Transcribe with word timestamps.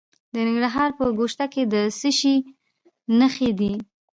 د 0.33 0.35
ننګرهار 0.47 0.89
په 0.97 1.05
ګوشته 1.19 1.45
کې 1.53 1.63
د 1.73 1.75
څه 1.99 2.09
شي 2.19 2.35
نښې 3.19 3.49
دي؟ 3.59 3.73